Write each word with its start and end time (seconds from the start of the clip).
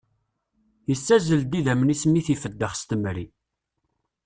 Yessazzel-d 0.89 1.53
idammen-is 1.59 2.03
mi 2.07 2.19
i 2.19 2.21
t-ifeddex 2.25 2.73
s 2.79 2.83
temri 2.89 3.25